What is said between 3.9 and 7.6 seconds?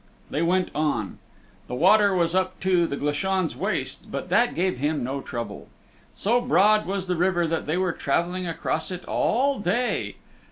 but that gave him no trouble. So broad was the river